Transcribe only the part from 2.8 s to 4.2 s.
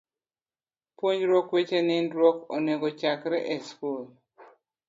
ochakre e skul.